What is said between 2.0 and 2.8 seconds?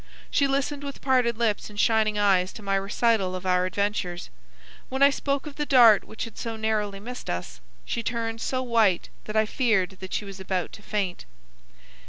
eyes to my